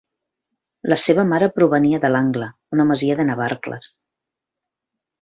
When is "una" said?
2.79-2.89